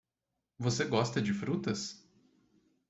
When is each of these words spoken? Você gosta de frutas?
Você 0.57 0.83
gosta 0.85 1.21
de 1.21 1.31
frutas? 1.31 2.03